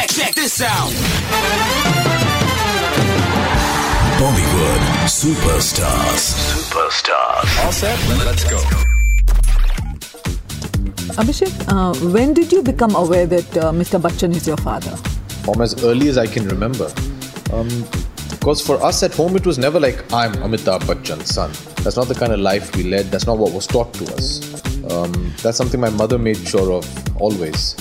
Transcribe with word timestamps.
check, 0.00 0.08
check 0.10 0.34
this 0.34 0.60
out. 0.62 0.90
Bollywood 4.18 4.82
superstars. 5.06 6.24
Superstars. 6.54 7.64
All 7.64 7.72
set? 7.72 7.98
Let's 8.24 8.44
go. 8.44 8.58
Abhishek, 11.20 11.52
uh, 11.68 11.94
when 12.12 12.32
did 12.34 12.52
you 12.52 12.62
become 12.62 12.94
aware 12.94 13.26
that 13.26 13.56
uh, 13.56 13.72
Mr. 13.72 14.00
Bachchan 14.00 14.34
is 14.34 14.46
your 14.46 14.56
father? 14.58 14.96
From 15.44 15.60
as 15.60 15.82
early 15.84 16.08
as 16.08 16.16
I 16.18 16.26
can 16.26 16.46
remember. 16.48 16.90
Um, 17.52 17.68
because 18.30 18.64
for 18.64 18.82
us 18.82 19.02
at 19.02 19.12
home, 19.14 19.36
it 19.36 19.44
was 19.44 19.58
never 19.58 19.78
like, 19.78 19.98
I'm 20.12 20.32
Amitabh 20.34 20.80
Bachchan's 20.86 21.34
son. 21.34 21.50
That's 21.82 21.96
not 21.96 22.08
the 22.08 22.14
kind 22.14 22.32
of 22.32 22.40
life 22.40 22.74
we 22.74 22.84
led. 22.84 23.06
That's 23.06 23.26
not 23.26 23.36
what 23.38 23.52
was 23.52 23.66
taught 23.66 23.92
to 23.94 24.04
us. 24.14 24.40
Um, 24.90 25.34
that's 25.42 25.58
something 25.58 25.80
my 25.80 25.90
mother 25.90 26.18
made 26.18 26.38
sure 26.38 26.72
of 26.72 27.20
always. 27.20 27.74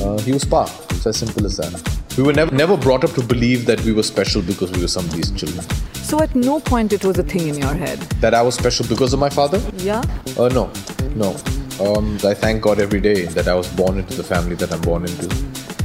Uh, 0.00 0.18
he 0.20 0.32
was 0.32 0.44
Pa. 0.44 0.83
It's 1.06 1.20
as 1.20 1.28
simple 1.28 1.44
as 1.44 1.58
that. 1.58 2.16
We 2.16 2.22
were 2.22 2.32
never, 2.32 2.54
never 2.54 2.78
brought 2.78 3.04
up 3.04 3.10
to 3.12 3.22
believe 3.22 3.66
that 3.66 3.78
we 3.82 3.92
were 3.92 4.02
special 4.02 4.40
because 4.40 4.72
we 4.72 4.80
were 4.80 4.88
somebody's 4.88 5.30
children. 5.32 5.62
So 5.96 6.18
at 6.22 6.34
no 6.34 6.60
point 6.60 6.94
it 6.94 7.04
was 7.04 7.18
a 7.18 7.22
thing 7.22 7.48
in 7.48 7.58
your 7.58 7.74
head. 7.74 7.98
That 8.22 8.32
I 8.32 8.40
was 8.40 8.54
special 8.54 8.86
because 8.88 9.12
of 9.12 9.20
my 9.20 9.28
father? 9.28 9.60
Yeah? 9.76 10.02
Uh, 10.38 10.48
no, 10.48 10.72
no. 11.14 11.36
Um, 11.78 12.18
I 12.24 12.32
thank 12.32 12.62
God 12.62 12.80
every 12.80 13.02
day 13.02 13.26
that 13.26 13.48
I 13.48 13.54
was 13.54 13.68
born 13.76 13.98
into 13.98 14.14
the 14.14 14.24
family 14.24 14.54
that 14.54 14.72
I'm 14.72 14.80
born 14.80 15.02
into 15.02 15.28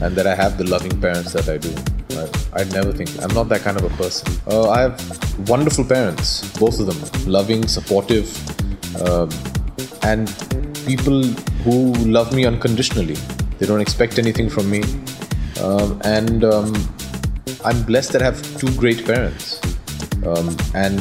and 0.01 0.15
that 0.15 0.25
I 0.25 0.35
have 0.35 0.57
the 0.57 0.63
loving 0.63 1.01
parents 1.01 1.33
that 1.33 1.49
I 1.49 1.57
do. 1.57 1.75
I, 2.17 2.61
I'd 2.61 2.71
never 2.71 2.93
think, 2.93 3.09
I'm 3.21 3.33
not 3.33 3.49
that 3.49 3.59
kind 3.59 3.75
of 3.75 3.83
a 3.83 3.93
person. 3.97 4.33
Uh, 4.47 4.69
I 4.69 4.79
have 4.83 5.49
wonderful 5.49 5.83
parents, 5.83 6.49
both 6.57 6.79
of 6.79 6.85
them, 6.85 7.29
loving, 7.29 7.67
supportive, 7.67 8.31
um, 9.01 9.29
and 10.01 10.33
people 10.85 11.23
who 11.65 11.93
love 12.05 12.33
me 12.33 12.45
unconditionally. 12.45 13.17
They 13.57 13.65
don't 13.65 13.81
expect 13.81 14.17
anything 14.17 14.49
from 14.49 14.71
me. 14.71 14.81
Um, 15.61 16.01
and 16.03 16.43
um, 16.43 16.73
I'm 17.65 17.83
blessed 17.83 18.13
that 18.13 18.21
I 18.21 18.25
have 18.25 18.57
two 18.57 18.71
great 18.75 19.05
parents. 19.05 19.59
Um, 20.25 20.55
and 20.73 20.99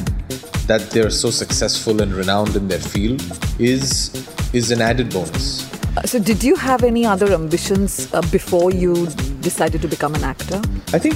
that 0.69 0.91
they're 0.91 1.11
so 1.11 1.31
successful 1.31 2.03
and 2.03 2.13
renowned 2.13 2.55
in 2.55 2.69
their 2.69 2.79
field 2.79 3.23
is 3.59 4.13
is 4.53 4.71
an 4.71 4.81
added 4.83 5.11
bonus. 5.11 5.67
Uh, 5.97 6.03
so 6.03 6.19
did 6.19 6.45
you 6.45 6.55
have 6.55 6.85
any 6.85 7.05
other 7.07 7.33
ambitions 7.33 8.13
uh, 8.13 8.21
before 8.31 8.71
you 8.71 9.07
decided 9.41 9.81
to 9.83 9.89
become 9.89 10.15
an 10.15 10.25
actor? 10.25 10.61
I 10.93 10.99
think 10.99 11.15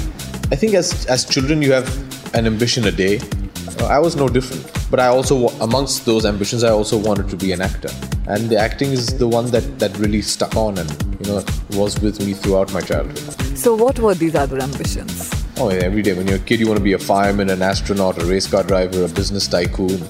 I 0.50 0.56
think 0.56 0.74
as 0.74 1.06
as 1.06 1.24
children 1.24 1.62
you 1.62 1.72
have 1.72 1.88
an 2.34 2.46
ambition 2.46 2.86
a 2.86 2.92
day. 2.92 3.20
Uh, 3.78 3.86
I 3.86 3.98
was 3.98 4.16
no 4.16 4.28
different, 4.28 4.64
but 4.90 5.00
I 5.00 5.06
also 5.06 5.48
amongst 5.60 6.06
those 6.06 6.24
ambitions 6.24 6.64
I 6.64 6.70
also 6.70 6.96
wanted 6.96 7.28
to 7.28 7.36
be 7.36 7.52
an 7.52 7.60
actor, 7.60 7.90
and 8.26 8.48
the 8.48 8.56
acting 8.56 8.90
is 8.92 9.18
the 9.18 9.28
one 9.28 9.50
that 9.50 9.78
that 9.78 9.96
really 9.98 10.22
stuck 10.22 10.56
on 10.56 10.78
and 10.78 11.11
you 11.22 11.32
know 11.32 11.44
was 11.72 12.00
with 12.00 12.24
me 12.24 12.32
throughout 12.32 12.72
my 12.72 12.80
childhood. 12.80 13.56
So 13.56 13.74
what 13.74 13.98
were 13.98 14.14
these 14.14 14.34
other 14.34 14.60
ambitions? 14.60 15.30
Oh, 15.58 15.70
yeah, 15.70 15.80
every 15.80 16.02
day 16.02 16.14
when 16.14 16.26
you're 16.26 16.38
a 16.38 16.40
kid, 16.40 16.60
you 16.60 16.66
want 16.66 16.78
to 16.78 16.82
be 16.82 16.94
a 16.94 16.98
fireman, 16.98 17.50
an 17.50 17.62
astronaut, 17.62 18.20
a 18.20 18.24
race 18.24 18.46
car 18.46 18.62
driver, 18.62 19.04
a 19.04 19.08
business 19.08 19.46
tycoon. 19.46 20.02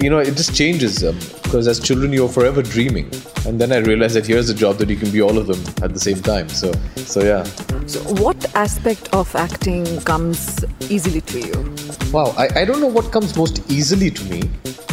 You 0.00 0.10
know, 0.10 0.18
it 0.18 0.36
just 0.36 0.54
changes 0.54 1.02
um, 1.02 1.18
because 1.42 1.66
as 1.66 1.80
children, 1.80 2.12
you're 2.12 2.28
forever 2.28 2.62
dreaming. 2.62 3.10
And 3.44 3.60
then 3.60 3.72
I 3.72 3.78
realized 3.78 4.14
that 4.16 4.26
here's 4.26 4.48
a 4.48 4.54
job 4.54 4.76
that 4.76 4.88
you 4.88 4.96
can 4.96 5.10
be 5.10 5.20
all 5.20 5.38
of 5.38 5.46
them 5.46 5.60
at 5.82 5.92
the 5.92 6.00
same 6.00 6.22
time. 6.22 6.48
So, 6.48 6.72
so 6.96 7.22
yeah. 7.22 7.42
So, 7.86 8.00
what 8.22 8.54
aspect 8.54 9.12
of 9.12 9.34
acting 9.34 10.00
comes 10.02 10.64
easily 10.88 11.20
to 11.22 11.40
you? 11.40 11.74
Wow, 12.12 12.34
I, 12.38 12.60
I 12.60 12.64
don't 12.64 12.80
know 12.80 12.86
what 12.86 13.10
comes 13.12 13.36
most 13.36 13.68
easily 13.70 14.10
to 14.10 14.24
me. 14.24 14.42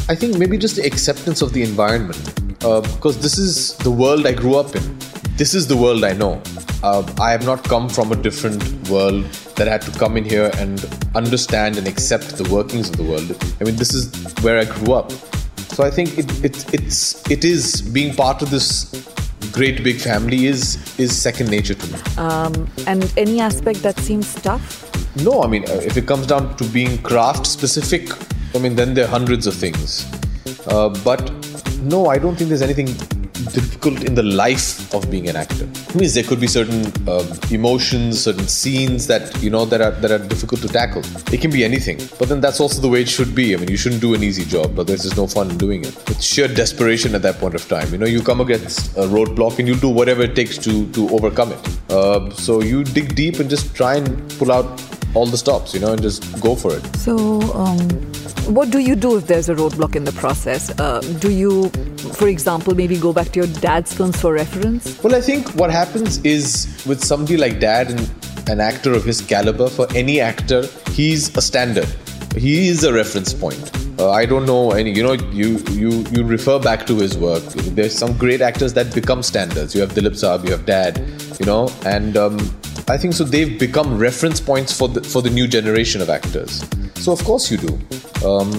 I 0.09 0.15
think 0.15 0.37
maybe 0.37 0.57
just 0.57 0.77
the 0.77 0.85
acceptance 0.85 1.41
of 1.41 1.53
the 1.53 1.61
environment. 1.61 2.39
Uh, 2.63 2.81
because 2.81 3.21
this 3.21 3.37
is 3.37 3.77
the 3.77 3.91
world 3.91 4.25
I 4.25 4.33
grew 4.33 4.55
up 4.57 4.75
in. 4.75 4.83
This 5.39 5.53
is 5.53 5.67
the 5.67 5.77
world 5.77 6.03
I 6.03 6.11
know. 6.11 6.41
Uh, 6.83 7.01
I 7.17 7.31
have 7.31 7.45
not 7.45 7.63
come 7.63 7.87
from 7.87 8.11
a 8.11 8.15
different 8.17 8.61
world 8.89 9.23
that 9.55 9.69
I 9.69 9.71
had 9.71 9.81
to 9.83 9.91
come 9.97 10.17
in 10.17 10.25
here 10.25 10.51
and 10.57 10.83
understand 11.15 11.77
and 11.77 11.87
accept 11.87 12.35
the 12.35 12.43
workings 12.53 12.89
of 12.89 12.97
the 12.97 13.03
world. 13.03 13.31
I 13.61 13.63
mean, 13.63 13.77
this 13.77 13.93
is 13.93 14.33
where 14.43 14.59
I 14.59 14.65
grew 14.65 14.95
up. 14.95 15.13
So 15.75 15.86
I 15.86 15.91
think 15.91 16.17
it, 16.17 16.43
it, 16.43 16.73
it's, 16.73 17.31
it 17.31 17.45
is 17.45 17.81
being 17.81 18.14
part 18.15 18.41
of 18.41 18.49
this 18.49 18.91
great 19.53 19.81
big 19.81 20.02
family 20.02 20.45
is, 20.47 20.75
is 20.99 21.15
second 21.17 21.49
nature 21.49 21.75
to 21.75 21.87
me. 21.87 21.99
Um, 22.17 22.69
and 22.85 23.09
any 23.15 23.39
aspect 23.39 23.81
that 23.83 23.97
seems 23.99 24.35
tough? 24.41 24.91
No, 25.23 25.41
I 25.41 25.47
mean, 25.47 25.64
uh, 25.69 25.75
if 25.75 25.95
it 25.95 26.05
comes 26.05 26.27
down 26.27 26.58
to 26.58 26.65
being 26.65 27.02
craft 27.02 27.47
specific, 27.47 28.09
I 28.53 28.59
mean, 28.59 28.75
then 28.75 28.93
there 28.93 29.05
are 29.05 29.08
hundreds 29.08 29.47
of 29.47 29.53
things. 29.53 30.05
Uh, 30.67 30.89
but 31.05 31.31
no, 31.80 32.08
I 32.08 32.17
don't 32.17 32.35
think 32.35 32.49
there's 32.49 32.61
anything 32.61 32.89
difficult 33.54 34.04
in 34.04 34.16
the 34.16 34.23
life 34.23 34.94
of 34.94 35.10
being 35.10 35.30
an 35.30 35.36
actor. 35.36 35.66
It 35.66 35.95
means 35.95 36.14
there 36.14 36.23
could 36.23 36.39
be 36.39 36.48
certain 36.48 36.86
um, 37.10 37.27
emotions, 37.52 38.23
certain 38.23 38.48
scenes 38.48 39.08
that 39.08 39.42
you 39.42 39.50
know 39.50 39.66
that 39.66 39.82
are 39.82 39.92
that 39.92 40.11
are 40.11 40.20
difficult 40.20 40.61
to 40.61 40.67
tackle. 40.67 41.04
It 41.33 41.42
can 41.42 41.52
be 41.52 41.64
anything, 41.64 41.98
but 42.20 42.30
then 42.30 42.42
that's 42.42 42.60
also 42.60 42.82
the 42.82 42.89
way 42.89 43.02
it 43.02 43.10
should 43.10 43.33
be. 43.33 43.54
I 43.55 43.58
mean, 43.58 43.70
you 43.70 43.77
shouldn't 43.77 44.02
do 44.02 44.14
an 44.14 44.23
easy 44.23 44.45
job, 44.45 44.76
but 44.76 44.88
there's 44.88 45.04
just 45.04 45.17
no 45.17 45.27
fun 45.27 45.50
in 45.52 45.58
doing 45.58 45.86
it. 45.86 45.95
It's 46.10 46.23
sheer 46.23 46.48
desperation 46.48 47.16
at 47.16 47.22
that 47.23 47.39
point 47.39 47.55
of 47.55 47.67
time. 47.67 47.92
You 47.92 47.98
know, 47.98 48.05
you 48.05 48.22
come 48.22 48.42
against 48.42 48.95
a 48.98 49.02
roadblock 49.02 49.60
and 49.60 49.67
you 49.67 49.76
do 49.76 49.89
whatever 49.89 50.23
it 50.23 50.36
takes 50.36 50.58
to 50.60 50.89
to 50.92 51.10
overcome 51.10 51.52
it. 51.52 51.80
Uh, 51.89 52.30
so 52.32 52.61
you 52.61 52.83
dig 52.83 53.16
deep 53.16 53.39
and 53.39 53.50
just 53.50 53.76
try 53.76 53.95
and 53.95 54.08
pull 54.38 54.52
out 54.52 54.67
all 55.14 55.25
the 55.25 55.37
stops, 55.37 55.73
you 55.73 55.80
know, 55.80 55.93
and 55.93 56.02
just 56.02 56.42
go 56.42 56.55
for 56.55 56.75
it. 56.75 56.86
So, 56.97 57.42
um, 57.53 57.80
what 58.53 58.71
do 58.71 58.80
you 58.80 58.95
do 58.95 59.17
if 59.17 59.27
there's 59.27 59.49
a 59.49 59.55
roadblock 59.55 59.95
in 59.95 60.03
the 60.03 60.11
process? 60.14 60.77
Uh, 60.80 61.02
do 61.20 61.31
you, 61.31 61.70
for 62.14 62.27
example, 62.27 62.75
maybe 62.75 62.97
go 62.97 63.14
back 63.14 63.30
to 63.30 63.39
your 63.39 63.47
dad's 63.59 63.93
films 63.93 64.20
for 64.20 64.33
reference? 64.33 65.02
Well, 65.03 65.15
I 65.15 65.21
think 65.21 65.49
what 65.55 65.70
happens 65.70 66.17
is 66.23 66.83
with 66.87 67.03
somebody 67.03 67.37
like 67.37 67.59
dad 67.59 67.92
and 67.92 68.11
an 68.49 68.59
actor 68.59 68.93
of 68.93 69.03
his 69.05 69.21
caliber, 69.21 69.70
for 69.70 69.87
any 69.95 70.20
actor, 70.20 70.65
he's 70.92 71.36
a 71.37 71.41
standard. 71.41 71.87
He 72.36 72.67
is 72.70 72.83
a 72.83 72.93
reference 72.93 73.33
point. 73.33 73.71
Uh, 73.99 74.11
I 74.11 74.26
don't 74.26 74.45
know 74.45 74.71
any. 74.71 74.91
You 74.91 75.03
know, 75.03 75.14
you 75.14 75.58
you 75.71 76.05
you 76.11 76.23
refer 76.23 76.58
back 76.58 76.87
to 76.87 76.95
his 76.95 77.17
work. 77.17 77.43
There's 77.43 77.93
some 77.93 78.17
great 78.17 78.41
actors 78.41 78.73
that 78.73 78.93
become 78.95 79.21
standards. 79.23 79.76
You 79.76 79.81
have 79.81 79.91
Dilip 79.91 80.14
Saab, 80.14 80.45
you 80.45 80.52
have 80.52 80.65
Dad, 80.65 81.03
you 81.39 81.45
know, 81.45 81.70
and 81.86 82.15
um, 82.15 82.37
I 82.89 82.98
think 82.98 83.14
so. 83.14 83.23
They've 83.23 83.60
become 83.60 84.00
reference 84.00 84.42
points 84.42 84.76
for 84.76 84.88
the 84.88 85.02
for 85.04 85.22
the 85.22 85.30
new 85.30 85.48
generation 85.48 86.02
of 86.02 86.10
actors. 86.10 86.66
So 86.95 87.11
of 87.11 87.23
course 87.23 87.52
you 87.52 87.58
do, 87.58 87.73
um, 88.27 88.50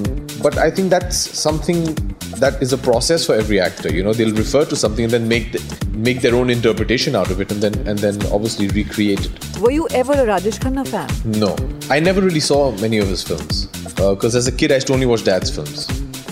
but 0.41 0.57
I 0.57 0.71
think 0.71 0.89
that's 0.89 1.17
something 1.17 1.95
that 2.39 2.63
is 2.63 2.73
a 2.73 2.79
process 2.79 3.27
for 3.27 3.35
every 3.35 3.59
actor. 3.59 3.93
You 3.93 4.05
know, 4.05 4.13
they'll 4.13 4.35
refer 4.35 4.65
to 4.67 4.77
something 4.77 5.05
and 5.05 5.13
then 5.13 5.27
make 5.27 5.51
the, 5.51 5.61
make 5.91 6.21
their 6.21 6.37
own 6.37 6.49
interpretation 6.49 7.17
out 7.17 7.33
of 7.33 7.41
it, 7.41 7.51
and 7.51 7.61
then 7.61 7.75
and 7.89 7.99
then 7.99 8.25
obviously 8.27 8.69
recreate 8.69 9.27
it. 9.27 9.59
Were 9.59 9.73
you 9.73 9.89
ever 9.89 10.13
a 10.13 10.25
Rajesh 10.25 10.61
Khanna 10.61 10.87
fan? 10.87 11.11
No, 11.25 11.57
I 11.91 11.99
never 11.99 12.21
really 12.21 12.41
saw 12.41 12.71
many 12.79 12.99
of 12.99 13.09
his 13.09 13.25
films 13.25 13.67
because 13.67 14.37
uh, 14.37 14.39
as 14.39 14.47
a 14.47 14.53
kid 14.53 14.71
I 14.71 14.77
used 14.77 14.87
to 14.87 14.93
only 14.93 15.07
watch 15.07 15.25
Dad's 15.25 15.51
films. 15.51 15.89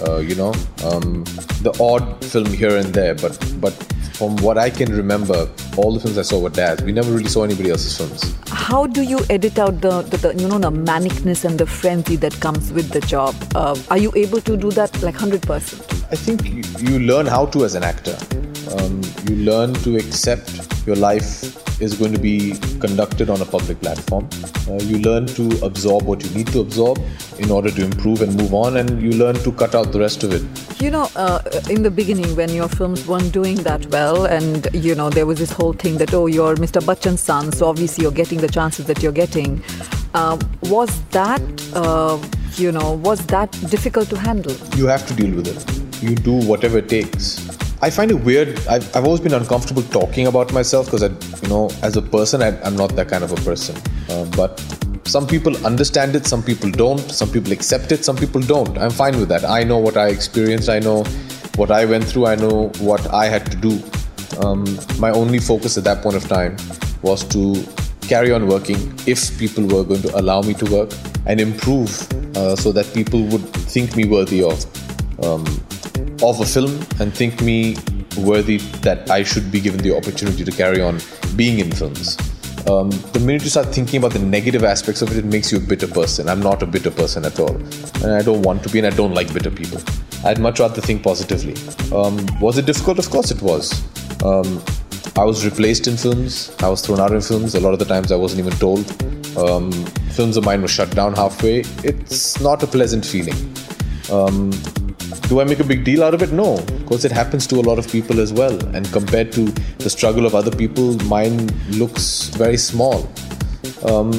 Uh, 0.06 0.18
you 0.18 0.36
know, 0.36 0.54
um, 0.84 1.24
the 1.66 1.76
odd 1.80 2.24
film 2.24 2.46
here 2.46 2.76
and 2.76 2.94
there, 2.94 3.16
but 3.16 3.36
but 3.60 3.72
from 4.12 4.36
what 4.36 4.56
I 4.56 4.70
can 4.70 4.92
remember, 4.92 5.48
all 5.78 5.92
the 5.92 6.00
films 6.00 6.18
I 6.18 6.22
saw 6.22 6.40
were 6.40 6.50
Dad's. 6.50 6.82
We 6.82 6.92
never 6.92 7.10
really 7.12 7.28
saw 7.28 7.44
anybody 7.44 7.70
else's 7.70 7.96
films. 7.96 8.34
How 8.48 8.86
do 8.86 9.02
you 9.02 9.20
edit 9.30 9.58
out 9.58 9.80
the, 9.80 10.02
the, 10.02 10.16
the 10.16 10.34
you 10.34 10.48
know 10.48 10.58
the 10.58 10.70
manicness 10.70 11.44
and 11.44 11.58
the 11.58 11.66
frenzy 11.66 12.16
that 12.16 12.38
comes 12.40 12.72
with 12.72 12.90
the 12.90 13.00
job? 13.00 13.34
Uh, 13.54 13.76
are 13.90 13.98
you 13.98 14.12
able 14.16 14.40
to 14.40 14.56
do 14.56 14.70
that 14.72 15.02
like 15.02 15.14
hundred 15.14 15.42
percent? 15.42 15.82
I 16.10 16.16
think 16.16 16.44
you, 16.44 16.62
you 16.90 16.98
learn 16.98 17.26
how 17.26 17.46
to 17.46 17.64
as 17.64 17.74
an 17.74 17.84
actor. 17.84 18.18
Um, 18.76 19.00
you 19.28 19.36
learn 19.36 19.72
to 19.86 19.96
accept 19.96 20.86
your 20.86 20.96
life 20.96 21.54
is 21.80 21.94
going 21.94 22.12
to 22.12 22.18
be 22.18 22.54
conducted 22.80 23.30
on 23.30 23.40
a 23.40 23.44
public 23.44 23.80
platform. 23.80 24.28
Uh, 24.68 24.74
you 24.82 24.98
learn 24.98 25.26
to 25.26 25.64
absorb 25.64 26.04
what 26.04 26.24
you 26.24 26.30
need 26.30 26.48
to 26.48 26.60
absorb 26.60 26.98
in 27.38 27.50
order 27.50 27.70
to 27.70 27.84
improve 27.84 28.22
and 28.22 28.34
move 28.36 28.54
on, 28.54 28.76
and 28.76 29.02
you 29.02 29.12
learn 29.12 29.34
to 29.36 29.52
cut 29.52 29.74
out 29.74 29.92
the 29.92 30.00
rest 30.00 30.24
of 30.24 30.32
it. 30.32 30.42
You 30.82 30.90
know, 30.90 31.08
uh, 31.16 31.40
in 31.70 31.82
the 31.82 31.90
beginning, 31.90 32.34
when 32.36 32.50
your 32.50 32.68
films 32.68 33.06
weren't 33.06 33.32
doing 33.32 33.56
that 33.62 33.86
well, 33.86 34.26
and 34.26 34.68
you 34.72 34.94
know, 34.94 35.10
there 35.10 35.26
was 35.26 35.38
this 35.38 35.52
whole 35.52 35.72
thing 35.72 35.98
that, 35.98 36.14
oh, 36.14 36.26
you're 36.26 36.56
Mr. 36.56 36.84
Bachchan's 36.84 37.20
son, 37.20 37.52
so 37.52 37.66
obviously 37.66 38.02
you're 38.02 38.12
getting 38.12 38.38
the 38.38 38.48
chances 38.48 38.86
that 38.86 39.02
you're 39.02 39.12
getting. 39.12 39.62
Uh, 40.14 40.38
was 40.62 41.00
that, 41.10 41.42
uh, 41.74 42.18
you 42.54 42.72
know, 42.72 42.92
was 42.92 43.24
that 43.26 43.50
difficult 43.70 44.08
to 44.10 44.18
handle? 44.18 44.54
You 44.76 44.86
have 44.86 45.06
to 45.06 45.14
deal 45.14 45.34
with 45.34 45.48
it. 45.48 46.02
You 46.02 46.14
do 46.14 46.34
whatever 46.46 46.78
it 46.78 46.88
takes. 46.88 47.46
I 47.80 47.90
find 47.90 48.10
it 48.10 48.20
weird. 48.24 48.58
I've, 48.66 48.96
I've 48.96 49.04
always 49.04 49.20
been 49.20 49.34
uncomfortable 49.34 49.82
talking 49.82 50.26
about 50.26 50.52
myself 50.52 50.86
because 50.86 51.04
I, 51.04 51.08
you 51.42 51.48
know, 51.48 51.70
as 51.82 51.96
a 51.96 52.02
person, 52.02 52.42
I, 52.42 52.48
am 52.66 52.74
not 52.74 52.96
that 52.96 53.08
kind 53.08 53.22
of 53.22 53.30
a 53.30 53.36
person. 53.36 53.76
Uh, 54.08 54.24
but 54.36 54.58
some 55.08 55.26
people 55.26 55.56
understand 55.66 56.14
it, 56.14 56.26
some 56.26 56.42
people 56.42 56.70
don't. 56.70 57.00
Some 57.10 57.30
people 57.30 57.52
accept 57.52 57.92
it, 57.92 58.04
some 58.04 58.16
people 58.16 58.40
don't. 58.40 58.76
I'm 58.78 58.90
fine 58.90 59.18
with 59.18 59.28
that. 59.30 59.44
I 59.44 59.64
know 59.64 59.78
what 59.78 59.96
I 59.96 60.08
experienced. 60.08 60.68
I 60.68 60.78
know 60.78 61.04
what 61.56 61.70
I 61.70 61.84
went 61.84 62.04
through. 62.04 62.26
I 62.26 62.34
know 62.34 62.68
what 62.78 63.06
I 63.12 63.26
had 63.26 63.50
to 63.50 63.56
do. 63.56 63.82
Um, 64.40 64.64
my 64.98 65.10
only 65.10 65.38
focus 65.38 65.78
at 65.78 65.84
that 65.84 66.02
point 66.02 66.16
of 66.16 66.28
time 66.28 66.56
was 67.02 67.24
to 67.28 67.64
carry 68.02 68.32
on 68.32 68.46
working 68.46 68.76
if 69.06 69.38
people 69.38 69.64
were 69.66 69.84
going 69.84 70.02
to 70.02 70.18
allow 70.18 70.42
me 70.42 70.54
to 70.54 70.70
work 70.70 70.90
and 71.26 71.40
improve 71.40 71.90
uh, 72.36 72.54
so 72.56 72.72
that 72.72 72.92
people 72.94 73.22
would 73.26 73.44
think 73.74 73.96
me 73.96 74.04
worthy 74.04 74.42
of 74.42 74.64
um, 75.24 75.44
of 76.22 76.40
a 76.40 76.46
film 76.46 76.80
and 77.00 77.14
think 77.14 77.40
me 77.42 77.76
worthy 78.18 78.58
that 78.82 79.10
I 79.10 79.22
should 79.22 79.50
be 79.50 79.60
given 79.60 79.80
the 79.80 79.96
opportunity 79.96 80.44
to 80.44 80.50
carry 80.50 80.80
on 80.80 81.00
being 81.36 81.58
in 81.58 81.70
films. 81.70 82.16
Um, 82.68 82.90
the 82.90 83.20
minute 83.20 83.42
you 83.44 83.48
start 83.48 83.68
thinking 83.68 83.98
about 83.98 84.12
the 84.12 84.18
negative 84.18 84.62
aspects 84.62 85.00
of 85.00 85.10
it, 85.10 85.16
it 85.16 85.24
makes 85.24 85.50
you 85.50 85.56
a 85.56 85.60
bitter 85.60 85.88
person. 85.88 86.28
I'm 86.28 86.40
not 86.40 86.62
a 86.62 86.66
bitter 86.66 86.90
person 86.90 87.24
at 87.24 87.40
all. 87.40 87.56
And 87.56 88.12
I 88.12 88.20
don't 88.20 88.42
want 88.42 88.62
to 88.64 88.68
be, 88.68 88.78
and 88.78 88.86
I 88.86 88.90
don't 88.90 89.14
like 89.14 89.32
bitter 89.32 89.50
people. 89.50 89.80
I'd 90.24 90.38
much 90.38 90.60
rather 90.60 90.80
think 90.82 91.02
positively. 91.02 91.54
Um, 91.96 92.18
was 92.40 92.58
it 92.58 92.66
difficult? 92.66 92.98
Of 92.98 93.08
course 93.08 93.30
it 93.30 93.40
was. 93.40 93.72
Um, 94.22 94.62
I 95.16 95.24
was 95.24 95.46
replaced 95.46 95.86
in 95.86 95.96
films. 95.96 96.54
I 96.62 96.68
was 96.68 96.82
thrown 96.82 97.00
out 97.00 97.12
in 97.12 97.22
films. 97.22 97.54
A 97.54 97.60
lot 97.60 97.72
of 97.72 97.78
the 97.78 97.86
times 97.86 98.12
I 98.12 98.16
wasn't 98.16 98.40
even 98.40 98.58
told. 98.58 98.86
Um, 99.38 99.72
films 100.12 100.36
of 100.36 100.44
mine 100.44 100.60
were 100.60 100.68
shut 100.68 100.94
down 100.94 101.14
halfway. 101.14 101.60
It's 101.84 102.38
not 102.40 102.62
a 102.62 102.66
pleasant 102.66 103.06
feeling. 103.06 103.36
Um, 104.12 104.50
do 105.28 105.40
I 105.40 105.44
make 105.44 105.60
a 105.60 105.64
big 105.64 105.84
deal 105.84 106.02
out 106.02 106.14
of 106.14 106.22
it? 106.22 106.32
No, 106.32 106.60
because 106.78 107.04
it 107.04 107.12
happens 107.12 107.46
to 107.48 107.56
a 107.56 107.62
lot 107.62 107.78
of 107.78 107.90
people 107.90 108.20
as 108.20 108.32
well. 108.32 108.58
And 108.74 108.90
compared 108.92 109.32
to 109.32 109.44
the 109.78 109.90
struggle 109.90 110.26
of 110.26 110.34
other 110.34 110.50
people, 110.50 110.94
mine 111.04 111.48
looks 111.70 112.28
very 112.30 112.56
small. 112.56 113.10
Um, 113.84 114.10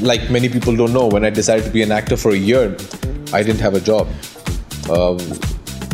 like 0.00 0.30
many 0.30 0.48
people 0.48 0.74
don't 0.76 0.92
know, 0.92 1.06
when 1.06 1.24
I 1.24 1.30
decided 1.30 1.64
to 1.64 1.70
be 1.70 1.82
an 1.82 1.92
actor 1.92 2.16
for 2.16 2.30
a 2.30 2.36
year, 2.36 2.76
I 3.32 3.42
didn't 3.42 3.60
have 3.60 3.74
a 3.74 3.80
job. 3.80 4.08
Um, 4.90 5.18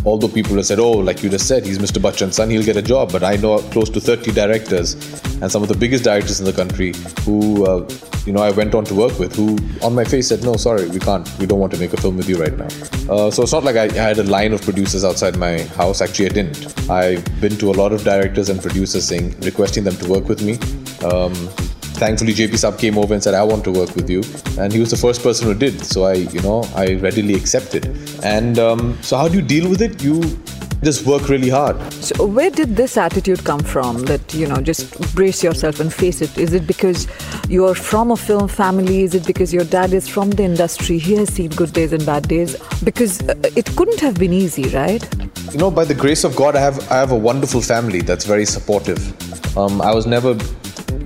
although 0.07 0.29
people 0.29 0.55
have 0.55 0.65
said, 0.65 0.79
oh, 0.79 0.93
like 0.93 1.23
you 1.23 1.29
just 1.29 1.49
said, 1.49 1.67
he's 1.67 1.79
Mr. 1.79 2.01
Bachchan's 2.01 2.37
son, 2.37 2.49
he'll 2.49 2.63
get 2.63 2.77
a 2.77 2.83
job. 2.83 3.11
But 3.11 3.25
I 3.25 3.37
know 3.37 3.59
close 3.59 3.91
to 3.91 4.01
30 4.01 4.33
directors 4.33 4.95
and 5.43 5.51
some 5.51 5.63
of 5.63 5.69
the 5.69 5.77
biggest 5.77 6.05
directors 6.05 6.39
in 6.39 6.47
the 6.47 6.53
country 6.53 6.95
who, 7.25 7.67
uh, 7.67 7.89
you 8.25 8.33
know, 8.33 8.43
I 8.43 8.53
went 8.53 8.75
on 8.75 8.85
to 8.87 8.95
work 8.95 9.19
with 9.19 9.35
who 9.35 9.59
on 9.85 9.95
my 9.95 10.05
face 10.05 10.29
said, 10.29 10.45
no, 10.45 10.55
sorry, 10.55 10.89
we 10.89 11.01
can't. 11.01 11.29
We 11.39 11.47
don't 11.47 11.59
want 11.59 11.73
to 11.73 11.79
make 11.79 11.93
a 11.93 11.97
film 11.97 12.17
with 12.17 12.29
you 12.29 12.37
right 12.37 12.57
now. 12.57 12.69
Uh, 13.13 13.31
so 13.31 13.43
it's 13.43 13.53
not 13.53 13.65
like 13.65 13.77
I, 13.77 13.85
I 13.85 14.09
had 14.09 14.19
a 14.19 14.25
line 14.25 14.53
of 14.53 14.63
producers 14.63 15.05
outside 15.05 15.37
my 15.37 15.63
house. 15.81 16.01
Actually, 16.01 16.27
I 16.27 16.31
didn't. 16.31 16.91
I've 16.91 17.41
been 17.41 17.57
to 17.59 17.71
a 17.71 17.77
lot 17.77 17.93
of 17.93 18.05
directors 18.05 18.49
and 18.49 18.63
producers 18.63 19.07
saying, 19.07 19.39
requesting 19.41 19.85
them 19.85 19.97
to 19.97 20.09
work 20.09 20.29
with 20.29 20.43
me. 20.43 20.55
Um, 21.05 21.35
thankfully 21.97 22.35
JP 22.35 22.53
Saab 22.63 22.79
came 22.79 22.99
over 22.99 23.15
and 23.15 23.23
said 23.23 23.35
I 23.35 23.43
want 23.43 23.65
to 23.65 23.73
work 23.73 23.95
with 23.97 24.09
you. 24.09 24.23
And 24.59 24.73
he 24.73 24.81
was 24.81 24.91
the 24.91 24.97
first 24.97 25.23
person 25.23 25.47
who 25.47 25.55
did. 25.55 25.85
So 25.85 26.05
I 26.05 26.15
you 26.15 26.41
know 26.41 26.65
I 26.75 26.95
readily 26.95 27.35
accepted. 27.35 27.87
And 28.23 28.59
um, 28.59 28.99
so 29.03 29.17
how 29.17 29.29
do 29.29 29.37
you 29.37 29.43
deal 29.43 29.69
with 29.69 29.83
it? 29.83 30.03
You 30.03 30.21
just 30.83 31.07
work 31.07 31.29
really 31.29 31.49
hard. 31.49 31.81
So 31.93 32.27
where 32.27 32.51
did 32.51 32.77
this 32.77 32.97
attitude 32.97 33.45
come 33.45 33.61
from 33.61 34.05
that 34.05 34.35
you 34.35 34.47
know 34.47 34.57
just 34.57 35.15
brace 35.15 35.43
yourself 35.43 35.81
and 35.81 35.93
face 35.93 36.21
it? 36.21 36.37
Is 36.37 36.53
it 36.53 36.67
because 36.67 37.07
you're 37.49 37.75
from 37.75 38.11
a 38.11 38.17
film 38.17 38.49
family? 38.49 39.03
Is 39.03 39.15
it 39.15 39.27
because 39.27 39.53
your 39.53 39.65
dad 39.65 39.93
is 39.93 40.09
from 40.09 40.31
the 40.31 40.45
industry? 40.45 40.99
He 40.99 41.15
has 41.15 41.33
seen 41.33 41.51
good 41.51 41.73
days 41.73 41.93
and 41.93 42.05
bad 42.05 42.29
days. 42.29 42.57
Because 42.85 43.23
uh, 43.23 43.35
it 43.57 43.75
couldn't 43.77 44.01
have 44.01 44.19
been 44.19 44.33
easy 44.33 44.69
right? 44.69 45.03
You 45.53 45.59
know 45.59 45.71
by 45.71 45.85
the 45.85 45.95
grace 45.95 46.25
of 46.25 46.35
god 46.37 46.57
i 46.57 46.61
have 46.61 46.79
i 46.91 46.97
have 46.97 47.13
a 47.13 47.17
wonderful 47.17 47.61
family 47.61 48.01
that's 48.01 48.25
very 48.25 48.45
supportive. 48.45 49.01
Um, 49.57 49.81
i 49.81 49.95
was 49.95 50.07
never 50.07 50.35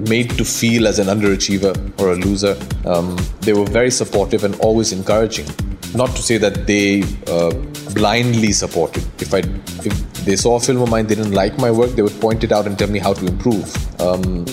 made 0.09 0.31
to 0.39 0.45
feel 0.45 0.87
as 0.87 0.99
an 0.99 1.07
underachiever 1.07 2.01
or 2.01 2.13
a 2.13 2.17
loser. 2.17 2.57
Um, 2.87 3.17
they 3.41 3.53
were 3.53 3.65
very 3.65 3.91
supportive 3.91 4.45
and 4.45 4.55
always 4.61 4.93
encouraging. 4.93 5.47
Not 5.95 6.15
to 6.17 6.23
say 6.23 6.39
that 6.39 6.67
they 6.67 7.03
uh, 7.27 7.51
blindly 7.95 8.53
supported. 8.53 9.05
If 9.21 9.35
I 9.35 9.39
if 9.85 10.25
they 10.25 10.37
saw 10.37 10.57
a 10.57 10.61
film 10.61 10.83
of 10.83 10.89
mine, 10.89 11.07
they 11.07 11.15
didn't 11.15 11.33
like 11.33 11.59
my 11.59 11.71
work, 11.71 11.91
they 11.91 12.03
would 12.03 12.21
point 12.21 12.45
it 12.45 12.53
out 12.53 12.67
and 12.67 12.79
tell 12.79 12.89
me 12.89 12.99
how 12.99 13.13
to 13.13 13.27
improve. 13.27 14.01
Um, 14.01 14.45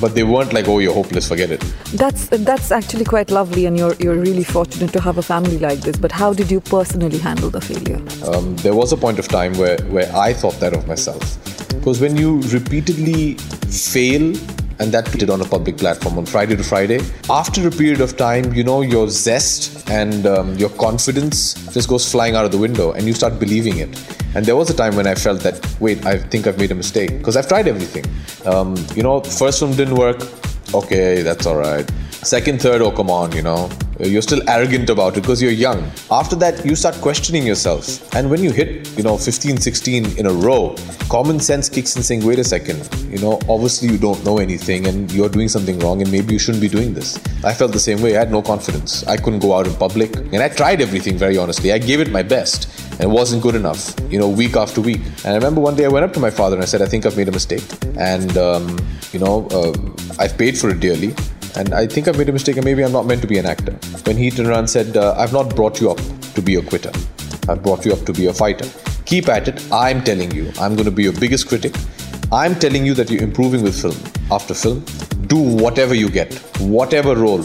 but 0.00 0.14
they 0.14 0.22
weren't 0.22 0.52
like, 0.52 0.68
"Oh, 0.68 0.78
you're 0.78 0.94
hopeless, 0.94 1.28
forget 1.28 1.50
it." 1.50 1.60
That's 1.92 2.28
that's 2.28 2.70
actually 2.70 3.04
quite 3.04 3.30
lovely, 3.30 3.66
and 3.66 3.76
you're 3.76 3.94
you're 3.98 4.14
really 4.14 4.44
fortunate 4.44 4.92
to 4.92 5.00
have 5.00 5.18
a 5.18 5.22
family 5.22 5.58
like 5.58 5.80
this. 5.80 5.96
But 5.96 6.12
how 6.12 6.32
did 6.32 6.50
you 6.50 6.60
personally 6.60 7.18
handle 7.18 7.50
the 7.50 7.60
failure? 7.60 8.00
Um, 8.32 8.56
there 8.56 8.74
was 8.74 8.92
a 8.92 8.96
point 8.96 9.18
of 9.18 9.28
time 9.28 9.54
where 9.54 9.78
where 9.88 10.10
I 10.16 10.32
thought 10.32 10.58
that 10.60 10.72
of 10.72 10.86
myself, 10.86 11.38
because 11.74 12.00
when 12.00 12.16
you 12.16 12.40
repeatedly 12.42 13.34
fail 13.68 14.34
and 14.80 14.92
that 14.92 15.10
did 15.12 15.30
on 15.30 15.40
a 15.40 15.44
public 15.44 15.76
platform 15.76 16.18
on 16.18 16.26
Friday 16.26 16.56
to 16.56 16.62
Friday. 16.62 17.00
After 17.28 17.66
a 17.66 17.70
period 17.70 18.00
of 18.00 18.16
time, 18.16 18.52
you 18.52 18.64
know, 18.64 18.82
your 18.82 19.08
zest 19.08 19.88
and 19.90 20.26
um, 20.26 20.54
your 20.56 20.70
confidence 20.70 21.54
just 21.72 21.88
goes 21.88 22.10
flying 22.10 22.34
out 22.34 22.44
of 22.44 22.52
the 22.52 22.58
window 22.58 22.92
and 22.92 23.06
you 23.06 23.12
start 23.12 23.38
believing 23.38 23.78
it. 23.78 23.88
And 24.34 24.44
there 24.46 24.56
was 24.56 24.70
a 24.70 24.74
time 24.74 24.94
when 24.94 25.06
I 25.06 25.14
felt 25.14 25.40
that, 25.40 25.58
wait, 25.80 26.04
I 26.06 26.18
think 26.18 26.46
I've 26.46 26.58
made 26.58 26.70
a 26.70 26.74
mistake 26.74 27.18
because 27.18 27.36
I've 27.36 27.48
tried 27.48 27.66
everything. 27.66 28.04
Um, 28.46 28.76
you 28.94 29.02
know, 29.02 29.20
first 29.20 29.62
one 29.62 29.72
didn't 29.72 29.96
work. 29.96 30.20
Okay, 30.74 31.22
that's 31.22 31.46
all 31.46 31.56
right. 31.56 31.90
Second, 32.12 32.60
third, 32.60 32.82
oh, 32.82 32.90
come 32.90 33.10
on, 33.10 33.32
you 33.32 33.42
know. 33.42 33.70
You're 34.00 34.22
still 34.22 34.48
arrogant 34.48 34.90
about 34.90 35.16
it 35.16 35.22
because 35.22 35.42
you're 35.42 35.50
young. 35.50 35.90
After 36.08 36.36
that, 36.36 36.64
you 36.64 36.76
start 36.76 36.94
questioning 36.96 37.44
yourself. 37.44 38.14
And 38.14 38.30
when 38.30 38.44
you 38.44 38.52
hit, 38.52 38.96
you 38.96 39.02
know, 39.02 39.18
15, 39.18 39.56
16 39.58 40.16
in 40.16 40.26
a 40.26 40.32
row, 40.32 40.76
common 41.08 41.40
sense 41.40 41.68
kicks 41.68 41.96
in 41.96 42.04
saying, 42.04 42.24
wait 42.24 42.38
a 42.38 42.44
second, 42.44 42.88
you 43.10 43.18
know, 43.18 43.40
obviously 43.48 43.88
you 43.88 43.98
don't 43.98 44.24
know 44.24 44.38
anything 44.38 44.86
and 44.86 45.10
you're 45.10 45.28
doing 45.28 45.48
something 45.48 45.80
wrong 45.80 46.00
and 46.00 46.12
maybe 46.12 46.32
you 46.32 46.38
shouldn't 46.38 46.62
be 46.62 46.68
doing 46.68 46.94
this. 46.94 47.18
I 47.42 47.52
felt 47.52 47.72
the 47.72 47.80
same 47.80 48.00
way. 48.00 48.14
I 48.14 48.20
had 48.20 48.30
no 48.30 48.40
confidence. 48.40 49.04
I 49.08 49.16
couldn't 49.16 49.40
go 49.40 49.52
out 49.52 49.66
in 49.66 49.74
public. 49.74 50.14
And 50.16 50.36
I 50.36 50.48
tried 50.48 50.80
everything 50.80 51.18
very 51.18 51.36
honestly. 51.36 51.72
I 51.72 51.78
gave 51.78 52.00
it 52.00 52.12
my 52.12 52.22
best 52.22 52.68
and 52.92 53.02
it 53.02 53.10
wasn't 53.10 53.42
good 53.42 53.56
enough, 53.56 53.96
you 54.10 54.18
know, 54.20 54.28
week 54.28 54.54
after 54.54 54.80
week. 54.80 55.00
And 55.24 55.32
I 55.32 55.34
remember 55.34 55.60
one 55.60 55.74
day 55.74 55.86
I 55.86 55.88
went 55.88 56.04
up 56.04 56.12
to 56.12 56.20
my 56.20 56.30
father 56.30 56.54
and 56.54 56.62
I 56.62 56.66
said, 56.66 56.82
I 56.82 56.86
think 56.86 57.04
I've 57.04 57.16
made 57.16 57.28
a 57.28 57.32
mistake. 57.32 57.64
And, 57.98 58.36
um, 58.38 58.78
you 59.12 59.18
know, 59.18 59.48
uh, 59.50 59.72
I've 60.20 60.38
paid 60.38 60.56
for 60.56 60.70
it 60.70 60.78
dearly 60.78 61.16
and 61.58 61.74
I 61.74 61.86
think 61.86 62.06
I 62.06 62.12
made 62.12 62.28
a 62.28 62.32
mistake 62.32 62.56
and 62.56 62.64
maybe 62.64 62.84
I'm 62.84 62.92
not 62.92 63.04
meant 63.04 63.20
to 63.22 63.26
be 63.26 63.36
an 63.38 63.46
actor. 63.46 63.72
When 64.06 64.16
he 64.16 64.30
turned 64.30 64.48
around 64.48 64.60
and 64.60 64.70
said, 64.70 64.96
uh, 64.96 65.14
I've 65.18 65.32
not 65.32 65.56
brought 65.56 65.80
you 65.80 65.90
up 65.90 65.98
to 66.34 66.40
be 66.40 66.54
a 66.54 66.62
quitter, 66.62 66.92
I've 67.48 67.62
brought 67.62 67.84
you 67.84 67.92
up 67.92 68.04
to 68.06 68.12
be 68.12 68.26
a 68.26 68.32
fighter. 68.32 68.68
Keep 69.06 69.28
at 69.28 69.48
it. 69.48 69.66
I'm 69.72 70.04
telling 70.04 70.30
you, 70.30 70.52
I'm 70.60 70.76
going 70.76 70.84
to 70.84 70.92
be 70.92 71.02
your 71.02 71.18
biggest 71.18 71.48
critic. 71.48 71.74
I'm 72.30 72.54
telling 72.54 72.86
you 72.86 72.94
that 72.94 73.10
you're 73.10 73.22
improving 73.22 73.62
with 73.62 73.80
film 73.80 73.96
after 74.30 74.54
film. 74.54 74.84
Do 75.26 75.38
whatever 75.38 75.94
you 75.94 76.08
get, 76.10 76.34
whatever 76.60 77.16
role, 77.16 77.42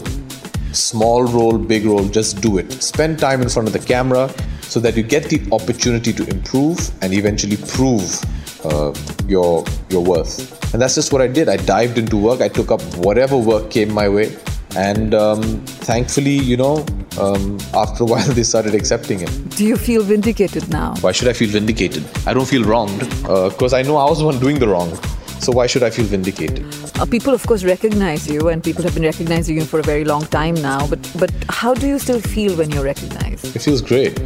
small 0.74 1.24
role, 1.24 1.58
big 1.58 1.86
role, 1.86 2.06
just 2.08 2.42
do 2.42 2.58
it. 2.58 2.72
Spend 2.72 3.18
time 3.18 3.42
in 3.42 3.50
front 3.50 3.68
of 3.68 3.74
the 3.74 3.80
camera 3.80 4.30
so 4.62 4.80
that 4.82 4.96
you 4.96 5.04
get 5.04 5.24
the 5.26 5.42
opportunity 5.52 6.14
to 6.14 6.28
improve 6.30 6.92
and 7.02 7.14
eventually 7.14 7.58
prove 7.58 8.22
uh, 8.66 8.94
your 9.28 9.66
your 9.90 10.04
worth. 10.04 10.63
And 10.74 10.82
that's 10.82 10.96
just 10.96 11.14
what 11.14 11.22
I 11.22 11.28
did. 11.28 11.50
I 11.50 11.58
dived 11.58 12.00
into 12.00 12.18
work. 12.18 12.42
I 12.42 12.50
took 12.50 12.72
up 12.72 12.82
whatever 12.98 13.38
work 13.38 13.70
came 13.70 13.94
my 13.94 14.10
way, 14.10 14.36
and 14.76 15.14
um, 15.14 15.44
thankfully, 15.86 16.32
you 16.32 16.58
know, 16.58 16.84
um, 17.20 17.60
after 17.76 18.04
a 18.04 18.08
while 18.12 18.28
they 18.30 18.42
started 18.42 18.74
accepting 18.74 19.22
it. 19.22 19.50
Do 19.52 19.66
you 19.66 19.78
feel 19.78 20.02
vindicated 20.02 20.70
now? 20.70 20.96
Why 21.02 21.12
should 21.12 21.28
I 21.28 21.34
feel 21.34 21.50
vindicated? 21.50 22.04
I 22.26 22.34
don't 22.34 22.48
feel 22.48 22.64
wronged 22.64 23.02
because 23.22 23.74
uh, 23.74 23.78
I 23.78 23.84
know 23.84 23.98
I 23.98 24.10
was 24.10 24.18
the 24.18 24.26
one 24.26 24.40
doing 24.40 24.58
the 24.58 24.68
wrong. 24.68 24.98
So 25.40 25.52
why 25.52 25.68
should 25.68 25.84
I 25.84 25.90
feel 25.90 26.06
vindicated? 26.06 26.66
Uh, 26.98 27.06
people, 27.06 27.34
of 27.34 27.46
course, 27.46 27.66
recognize 27.66 28.28
you, 28.28 28.48
and 28.48 28.64
people 28.64 28.82
have 28.84 28.94
been 28.94 29.04
recognizing 29.04 29.58
you 29.58 29.66
for 29.66 29.80
a 29.80 29.84
very 29.84 30.06
long 30.06 30.26
time 30.28 30.56
now. 30.56 30.88
But 30.88 31.00
but 31.20 31.32
how 31.50 31.74
do 31.74 31.86
you 31.86 32.00
still 32.00 32.22
feel 32.22 32.56
when 32.56 32.72
you're 32.72 32.86
recognized? 32.86 33.56
It 33.56 33.60
feels 33.60 33.82
great. 33.82 34.20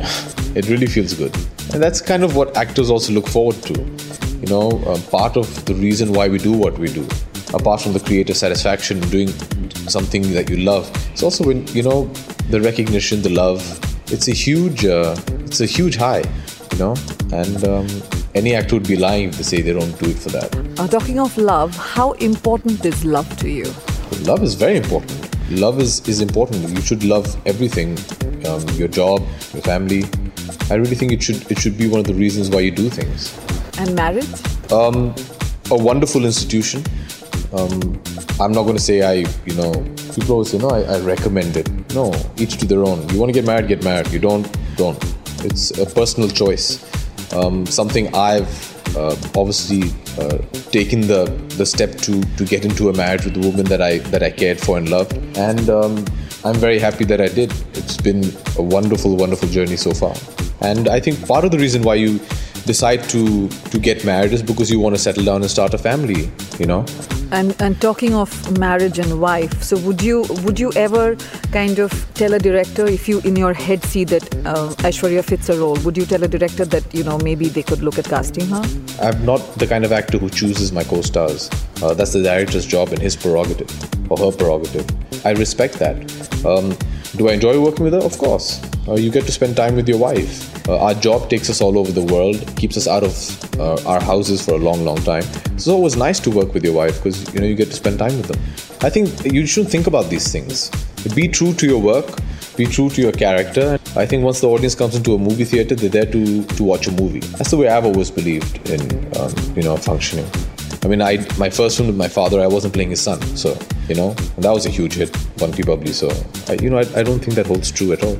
It 0.55 0.69
really 0.69 0.87
feels 0.87 1.13
good, 1.13 1.35
and 1.73 1.83
that's 1.83 1.99
kind 1.99 2.23
of 2.23 2.35
what 2.35 2.55
actors 2.55 2.89
also 2.89 3.13
look 3.13 3.27
forward 3.27 3.61
to 3.63 4.26
you 4.41 4.47
know, 4.47 4.69
uh, 4.85 4.99
part 5.09 5.35
of 5.37 5.65
the 5.65 5.73
reason 5.73 6.13
why 6.13 6.27
we 6.27 6.37
do 6.37 6.53
what 6.53 6.77
we 6.77 6.87
do, 6.91 7.07
apart 7.53 7.81
from 7.81 7.93
the 7.93 7.99
creative 7.99 8.37
satisfaction 8.37 8.99
doing 9.09 9.29
something 9.87 10.33
that 10.33 10.49
you 10.49 10.57
love, 10.57 10.89
it's 11.11 11.23
also 11.23 11.45
when 11.45 11.65
you 11.67 11.83
know 11.83 12.05
the 12.49 12.61
recognition, 12.61 13.21
the 13.21 13.29
love. 13.29 13.61
It's 14.11 14.27
a 14.27 14.33
huge, 14.33 14.85
uh, 14.85 15.17
it's 15.45 15.59
a 15.59 15.65
huge 15.65 15.97
high, 15.97 16.23
you 16.71 16.77
know, 16.77 16.95
and 17.33 17.63
um, 17.65 17.87
any 18.35 18.55
actor 18.55 18.75
would 18.75 18.87
be 18.87 18.95
lying 18.95 19.29
if 19.29 19.37
they 19.37 19.43
say 19.43 19.61
they 19.61 19.73
don't 19.73 19.99
do 19.99 20.09
it 20.09 20.17
for 20.17 20.29
that. 20.29 20.55
Uh, 20.79 20.87
talking 20.87 21.19
of 21.19 21.37
love, 21.37 21.75
how 21.75 22.11
important 22.13 22.85
is 22.85 23.03
love 23.03 23.37
to 23.39 23.49
you? 23.49 23.65
Love 24.21 24.43
is 24.43 24.53
very 24.53 24.77
important. 24.77 25.11
Love 25.51 25.79
is, 25.79 26.07
is 26.07 26.21
important. 26.21 26.69
You 26.69 26.81
should 26.81 27.03
love 27.03 27.35
everything, 27.45 27.97
um, 28.45 28.67
your 28.75 28.87
job, 28.87 29.21
your 29.53 29.63
family. 29.63 30.03
I 30.69 30.75
really 30.75 30.95
think 30.95 31.11
it 31.11 31.23
should 31.23 31.49
it 31.51 31.59
should 31.59 31.77
be 31.77 31.87
one 31.87 31.99
of 31.99 32.07
the 32.07 32.13
reasons 32.13 32.49
why 32.49 32.59
you 32.59 32.71
do 32.71 32.89
things. 32.89 33.33
And 33.77 33.95
marriage? 33.95 34.27
Um, 34.71 35.13
a 35.71 35.77
wonderful 35.77 36.25
institution. 36.25 36.83
Um, 37.53 38.01
I'm 38.39 38.51
not 38.51 38.63
going 38.63 38.75
to 38.75 38.81
say 38.81 39.01
I, 39.01 39.29
you 39.45 39.55
know, 39.55 39.71
people 40.15 40.33
always 40.33 40.51
say, 40.51 40.57
no, 40.57 40.69
I, 40.69 40.81
I 40.81 40.99
recommend 40.99 41.57
it. 41.57 41.69
No, 41.93 42.13
each 42.37 42.57
to 42.57 42.65
their 42.65 42.83
own. 42.83 43.07
You 43.09 43.19
want 43.19 43.29
to 43.29 43.33
get 43.33 43.45
married, 43.45 43.67
get 43.67 43.83
married. 43.83 44.11
You 44.11 44.19
don't, 44.19 44.45
don't. 44.75 44.97
It's 45.45 45.71
a 45.77 45.85
personal 45.85 46.29
choice. 46.29 46.83
Um, 47.33 47.65
something 47.65 48.13
I've 48.15 48.77
uh, 48.95 49.15
obviously 49.35 49.83
uh, 50.17 50.37
taken 50.71 51.01
the 51.01 51.25
the 51.57 51.65
step 51.65 51.91
to 51.97 52.21
to 52.37 52.45
get 52.45 52.65
into 52.65 52.89
a 52.89 52.93
marriage 52.93 53.25
with 53.25 53.37
a 53.37 53.39
woman 53.39 53.65
that 53.65 53.81
I 53.81 53.99
that 54.09 54.23
I 54.23 54.31
cared 54.31 54.59
for 54.59 54.77
and 54.77 54.89
loved, 54.89 55.13
and 55.37 55.69
um, 55.69 56.05
I'm 56.43 56.55
very 56.55 56.79
happy 56.79 57.03
that 57.05 57.21
I 57.21 57.27
did. 57.27 57.51
It's 57.73 57.97
been 57.97 58.23
a 58.57 58.61
wonderful, 58.61 59.15
wonderful 59.15 59.49
journey 59.49 59.77
so 59.77 59.93
far, 59.93 60.15
and 60.61 60.87
I 60.87 60.99
think 60.99 61.27
part 61.27 61.45
of 61.45 61.51
the 61.51 61.59
reason 61.59 61.83
why 61.83 61.95
you 61.95 62.19
decide 62.73 63.03
to 63.15 63.21
to 63.73 63.79
get 63.89 64.05
married 64.05 64.33
is 64.39 64.43
because 64.43 64.69
you 64.75 64.79
want 64.79 64.95
to 64.95 65.01
settle 65.07 65.23
down 65.29 65.41
and 65.41 65.51
start 65.57 65.73
a 65.73 65.81
family 65.89 66.29
you 66.59 66.67
know 66.73 66.83
And 67.31 67.53
and 67.59 67.79
talking 67.81 68.13
of 68.15 68.57
marriage 68.57 68.99
and 68.99 69.19
wife, 69.19 69.61
so 69.61 69.77
would 69.85 70.01
you 70.01 70.25
would 70.43 70.59
you 70.59 70.71
ever 70.73 71.17
kind 71.51 71.79
of 71.79 71.91
tell 72.13 72.33
a 72.33 72.39
director 72.39 72.85
if 72.87 73.09
you 73.09 73.19
in 73.21 73.35
your 73.35 73.53
head 73.53 73.83
see 73.83 74.05
that 74.05 74.23
uh, 74.45 74.69
Aishwarya 74.87 75.23
fits 75.25 75.49
a 75.49 75.59
role, 75.59 75.75
would 75.83 75.97
you 75.97 76.05
tell 76.05 76.23
a 76.23 76.27
director 76.27 76.63
that 76.75 76.93
you 76.93 77.03
know 77.03 77.17
maybe 77.17 77.49
they 77.49 77.63
could 77.63 77.81
look 77.81 77.99
at 77.99 78.05
casting 78.05 78.47
her? 78.47 78.63
I'm 79.01 79.25
not 79.25 79.39
the 79.55 79.67
kind 79.67 79.83
of 79.83 79.91
actor 79.91 80.17
who 80.17 80.29
chooses 80.29 80.71
my 80.71 80.85
co-stars. 80.85 81.49
Uh, 81.81 81.93
that's 81.93 82.13
the 82.13 82.23
director's 82.23 82.65
job 82.65 82.89
and 82.93 82.99
his 82.99 83.17
prerogative 83.17 83.71
or 84.09 84.17
her 84.17 84.31
prerogative. 84.31 84.87
I 85.25 85.31
respect 85.31 85.79
that. 85.79 85.97
Um, 86.45 86.77
do 87.17 87.27
I 87.27 87.33
enjoy 87.33 87.59
working 87.59 87.83
with 87.83 87.93
her? 87.93 87.99
Of 87.99 88.17
course. 88.17 88.61
Uh, 88.87 88.95
you 88.95 89.11
get 89.11 89.25
to 89.25 89.31
spend 89.31 89.55
time 89.55 89.75
with 89.75 89.87
your 89.89 89.97
wife. 89.97 90.67
Uh, 90.67 90.79
our 90.79 90.93
job 90.93 91.29
takes 91.29 91.49
us 91.49 91.59
all 91.59 91.77
over 91.77 91.91
the 91.91 92.03
world, 92.13 92.37
keeps 92.55 92.77
us 92.77 92.87
out 92.87 93.03
of 93.03 93.59
uh, 93.59 93.89
our 93.89 94.01
houses 94.01 94.45
for 94.45 94.53
a 94.53 94.57
long, 94.57 94.85
long 94.85 94.97
time. 95.03 95.23
So 95.23 95.51
It's 95.53 95.67
always 95.67 95.97
nice 95.97 96.19
to 96.21 96.31
work 96.31 96.53
with 96.53 96.63
your 96.63 96.73
wife 96.73 96.97
because 97.03 97.33
you 97.33 97.41
know 97.41 97.47
you 97.47 97.55
get 97.55 97.69
to 97.69 97.75
spend 97.75 97.99
time 97.99 98.15
with 98.15 98.27
them. 98.27 98.39
I 98.81 98.89
think 98.89 99.09
you 99.33 99.45
should 99.45 99.67
think 99.67 99.87
about 99.87 100.09
these 100.09 100.31
things. 100.31 100.69
Be 101.15 101.27
true 101.27 101.53
to 101.53 101.65
your 101.65 101.81
work. 101.81 102.19
Be 102.55 102.65
true 102.65 102.89
to 102.89 103.01
your 103.01 103.11
character. 103.11 103.77
I 103.95 104.05
think 104.05 104.23
once 104.23 104.41
the 104.41 104.47
audience 104.47 104.75
comes 104.75 104.95
into 104.95 105.13
a 105.15 105.17
movie 105.17 105.45
theater, 105.45 105.75
they're 105.75 105.89
there 105.89 106.11
to, 106.11 106.43
to 106.43 106.63
watch 106.63 106.87
a 106.87 106.91
movie. 106.91 107.19
That's 107.19 107.51
the 107.51 107.57
way 107.57 107.67
I've 107.67 107.85
always 107.85 108.09
believed 108.09 108.69
in 108.69 108.81
um, 109.17 109.33
you 109.55 109.63
know 109.63 109.77
functioning. 109.77 110.29
I 110.83 110.87
mean, 110.87 111.01
I 111.01 111.25
my 111.37 111.49
first 111.49 111.77
film 111.77 111.87
with 111.87 111.97
my 111.97 112.07
father, 112.07 112.39
I 112.39 112.47
wasn't 112.47 112.73
playing 112.73 112.91
his 112.91 113.01
son, 113.01 113.21
so 113.35 113.57
you 113.89 113.95
know 113.95 114.13
that 114.37 114.51
was 114.51 114.65
a 114.65 114.69
huge 114.69 114.93
hit, 114.93 115.11
Bunty 115.37 115.63
Babli. 115.63 115.93
So 115.93 116.09
I, 116.51 116.57
you 116.63 116.69
know, 116.69 116.77
I, 116.77 116.99
I 116.99 117.03
don't 117.03 117.19
think 117.19 117.35
that 117.35 117.47
holds 117.47 117.71
true 117.71 117.91
at 117.93 118.03
all. 118.03 118.17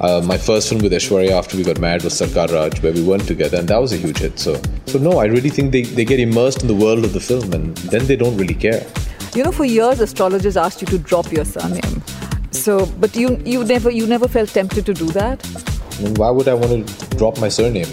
Uh, 0.00 0.22
my 0.24 0.38
first 0.38 0.70
film 0.70 0.80
with 0.80 0.92
Aishwarya 0.92 1.32
after 1.32 1.58
we 1.58 1.62
got 1.62 1.78
married 1.78 2.02
was 2.02 2.14
Sarkar 2.14 2.50
Raj, 2.50 2.80
where 2.82 2.92
we 2.92 3.02
weren't 3.02 3.26
together, 3.26 3.58
and 3.58 3.68
that 3.68 3.78
was 3.78 3.92
a 3.92 3.98
huge 3.98 4.18
hit. 4.18 4.38
So, 4.38 4.60
so 4.86 4.98
no, 4.98 5.18
I 5.18 5.26
really 5.26 5.50
think 5.50 5.72
they, 5.72 5.82
they 5.82 6.06
get 6.06 6.18
immersed 6.18 6.62
in 6.62 6.68
the 6.68 6.74
world 6.74 7.04
of 7.04 7.12
the 7.12 7.20
film, 7.20 7.52
and 7.52 7.76
then 7.76 8.06
they 8.06 8.16
don't 8.16 8.36
really 8.38 8.54
care. 8.54 8.86
You 9.34 9.44
know, 9.44 9.52
for 9.52 9.66
years 9.66 10.00
astrologers 10.00 10.56
asked 10.56 10.80
you 10.80 10.86
to 10.86 10.98
drop 10.98 11.30
your 11.30 11.44
surname. 11.44 12.02
So, 12.50 12.86
but 12.98 13.14
you 13.14 13.40
you 13.44 13.62
never 13.62 13.90
you 13.90 14.06
never 14.06 14.26
felt 14.26 14.48
tempted 14.48 14.86
to 14.86 14.94
do 14.94 15.06
that. 15.08 15.46
I 15.98 16.02
mean, 16.02 16.14
why 16.14 16.30
would 16.30 16.48
I 16.48 16.54
want 16.54 16.88
to 16.88 17.16
drop 17.16 17.38
my 17.38 17.50
surname? 17.50 17.92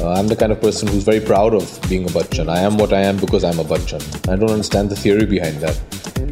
Uh, 0.00 0.12
I'm 0.12 0.28
the 0.28 0.36
kind 0.36 0.52
of 0.52 0.60
person 0.60 0.88
who's 0.88 1.04
very 1.04 1.20
proud 1.20 1.54
of 1.54 1.64
being 1.88 2.04
a 2.04 2.08
Bachchan. 2.08 2.48
I 2.48 2.60
am 2.60 2.78
what 2.78 2.92
I 2.92 3.02
am 3.02 3.18
because 3.18 3.44
I'm 3.44 3.58
a 3.58 3.64
Bachchan. 3.64 4.02
I 4.28 4.36
don't 4.36 4.50
understand 4.50 4.90
the 4.90 4.96
theory 4.96 5.26
behind 5.26 5.60
that. 5.60 5.78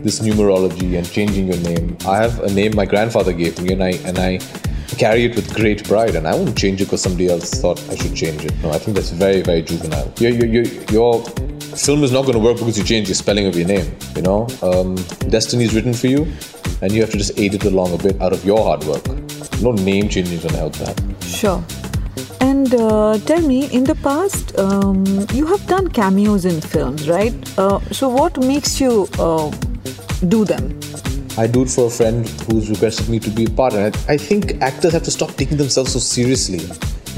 This 0.02 0.20
numerology 0.20 0.98
and 0.98 1.10
changing 1.10 1.48
your 1.48 1.60
name. 1.60 1.96
I 2.06 2.16
have 2.16 2.40
a 2.40 2.50
name 2.50 2.74
my 2.74 2.86
grandfather 2.86 3.32
gave 3.32 3.60
me, 3.60 3.72
and 3.74 3.82
I 3.82 3.90
and 4.04 4.18
I 4.18 4.38
carry 4.98 5.24
it 5.24 5.34
with 5.36 5.54
great 5.54 5.84
pride. 5.84 6.14
And 6.14 6.26
I 6.26 6.34
won't 6.34 6.56
change 6.56 6.80
it 6.80 6.84
because 6.84 7.02
somebody 7.02 7.28
else 7.28 7.50
thought 7.50 7.80
I 7.90 7.96
should 7.96 8.14
change 8.14 8.44
it. 8.44 8.54
No, 8.62 8.70
I 8.70 8.78
think 8.78 8.96
that's 8.96 9.10
very 9.10 9.42
very 9.42 9.62
juvenile. 9.62 10.12
Your 10.18 10.30
your 10.30 10.46
your, 10.46 10.64
your 10.90 11.22
film 11.76 12.04
is 12.04 12.12
not 12.12 12.22
going 12.22 12.34
to 12.34 12.38
work 12.38 12.58
because 12.58 12.78
you 12.78 12.84
change 12.84 13.08
the 13.08 13.14
spelling 13.14 13.46
of 13.46 13.56
your 13.56 13.66
name. 13.66 13.96
You 14.16 14.22
know, 14.22 14.46
um, 14.62 14.94
destiny 15.28 15.64
is 15.64 15.74
written 15.74 15.94
for 15.94 16.06
you, 16.06 16.26
and 16.82 16.92
you 16.92 17.00
have 17.00 17.10
to 17.10 17.18
just 17.18 17.38
aid 17.38 17.54
it 17.54 17.64
along 17.64 17.94
a 17.94 17.98
bit 17.98 18.20
out 18.20 18.32
of 18.32 18.44
your 18.44 18.62
hard 18.62 18.84
work. 18.84 19.04
No 19.60 19.72
name 19.72 20.08
changing 20.08 20.34
is 20.34 20.42
going 20.42 20.54
to 20.54 20.60
help 20.60 20.74
that. 20.76 20.96
Sure. 21.22 21.62
And 22.40 22.74
uh, 22.74 23.18
tell 23.18 23.40
me, 23.40 23.66
in 23.72 23.84
the 23.84 23.94
past, 23.96 24.56
um, 24.58 25.04
you 25.32 25.46
have 25.46 25.66
done 25.66 25.88
cameos 25.88 26.44
in 26.44 26.60
films, 26.60 27.08
right? 27.08 27.34
Uh, 27.58 27.80
so, 27.90 28.08
what 28.08 28.38
makes 28.38 28.80
you 28.80 29.08
uh, 29.18 29.50
do 30.28 30.44
them? 30.44 30.78
I 31.36 31.48
do 31.48 31.62
it 31.62 31.70
for 31.70 31.86
a 31.86 31.90
friend 31.90 32.28
who's 32.46 32.70
requested 32.70 33.08
me 33.08 33.18
to 33.18 33.30
be 33.30 33.44
a 33.44 33.50
part. 33.50 33.74
And 33.74 33.96
I, 34.08 34.12
I 34.14 34.16
think 34.16 34.62
actors 34.62 34.92
have 34.92 35.02
to 35.02 35.10
stop 35.10 35.30
taking 35.32 35.56
themselves 35.56 35.92
so 35.92 35.98
seriously. 35.98 36.60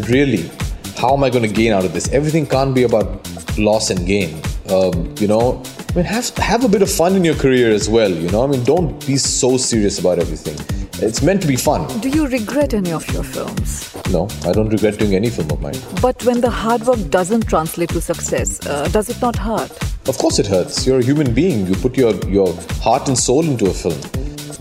Really, 0.09 0.51
how 0.97 1.15
am 1.15 1.23
I 1.23 1.29
going 1.29 1.43
to 1.43 1.53
gain 1.53 1.73
out 1.73 1.85
of 1.85 1.93
this? 1.93 2.11
Everything 2.13 2.47
can't 2.47 2.75
be 2.75 2.85
about 2.85 3.29
loss 3.59 3.91
and 3.91 4.07
gain. 4.07 4.41
Um, 4.71 5.15
you 5.19 5.29
know, 5.29 5.63
I 5.91 5.95
mean, 5.95 6.05
have 6.07 6.29
have 6.39 6.65
a 6.65 6.69
bit 6.69 6.83
of 6.83 6.91
fun 6.91 7.15
in 7.15 7.25
your 7.25 7.35
career 7.35 7.71
as 7.71 7.89
well. 7.89 8.11
You 8.11 8.31
know, 8.31 8.43
I 8.43 8.47
mean, 8.47 8.65
don't 8.65 9.07
be 9.07 9.17
so 9.17 9.59
serious 9.59 9.99
about 9.99 10.19
everything. 10.19 10.57
It's 11.03 11.23
meant 11.23 11.43
to 11.43 11.47
be 11.47 11.57
fun. 11.57 11.87
Do 12.01 12.09
you 12.09 12.27
regret 12.27 12.73
any 12.73 12.93
of 12.93 13.07
your 13.13 13.23
films? 13.23 13.95
No, 14.11 14.29
I 14.45 14.53
don't 14.53 14.71
regret 14.71 14.99
doing 14.99 15.15
any 15.15 15.29
film 15.29 15.51
of 15.51 15.61
mine. 15.61 15.77
But 16.01 16.25
when 16.25 16.41
the 16.41 16.49
hard 16.49 16.87
work 16.87 17.11
doesn't 17.11 17.49
translate 17.49 17.91
to 17.91 18.01
success, 18.01 18.67
uh, 18.67 18.89
does 18.89 19.11
it 19.11 19.21
not 19.21 19.37
hurt? 19.37 19.71
Of 20.09 20.19
course, 20.19 20.39
it 20.39 20.47
hurts. 20.47 20.87
You're 20.87 21.01
a 21.01 21.05
human 21.05 21.35
being. 21.35 21.67
You 21.67 21.75
put 21.75 21.97
your 21.97 22.15
your 22.27 22.55
heart 22.81 23.09
and 23.09 23.19
soul 23.19 23.45
into 23.45 23.67
a 23.67 23.75
film, 23.75 24.01